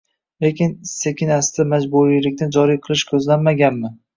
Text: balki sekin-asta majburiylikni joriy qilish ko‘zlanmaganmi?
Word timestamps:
balki 0.45 0.69
sekin-asta 0.91 1.67
majburiylikni 1.75 2.51
joriy 2.59 2.83
qilish 2.89 3.07
ko‘zlanmaganmi? 3.13 3.97